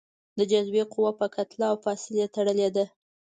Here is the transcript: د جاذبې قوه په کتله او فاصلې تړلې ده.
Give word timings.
د 0.37 0.39
جاذبې 0.51 0.83
قوه 0.93 1.11
په 1.19 1.25
کتله 1.35 1.65
او 1.71 1.75
فاصلې 1.85 2.25
تړلې 2.35 2.69
ده. 2.75 2.85